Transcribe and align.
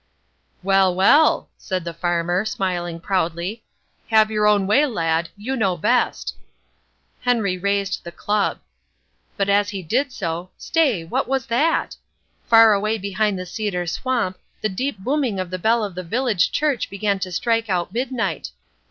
"Well, 0.63 0.95
well," 0.95 1.51
said 1.59 1.83
the 1.85 1.93
farmer, 1.93 2.43
smiling 2.43 2.99
proudly, 2.99 3.63
"have 4.09 4.31
your 4.31 4.47
own 4.47 4.65
way, 4.65 4.83
lad, 4.87 5.29
you 5.37 5.55
know 5.55 5.77
best." 5.77 6.33
Henry 7.21 7.55
raised 7.55 8.03
the 8.03 8.11
club. 8.11 8.61
But 9.37 9.47
as 9.47 9.69
he 9.69 9.83
did 9.83 10.11
so—stay, 10.11 11.03
what 11.03 11.27
was 11.27 11.45
that? 11.45 11.97
Far 12.47 12.73
away 12.73 12.97
behind 12.97 13.37
the 13.37 13.45
cedar 13.45 13.85
swamp 13.85 14.39
the 14.61 14.69
deep 14.69 14.97
booming 14.97 15.39
of 15.39 15.51
the 15.51 15.59
bell 15.59 15.83
of 15.83 15.93
the 15.93 16.01
village 16.01 16.51
church 16.51 16.89
began 16.89 17.19
to 17.19 17.31
strike 17.31 17.69
out 17.69 17.93
midnight. 17.93 18.49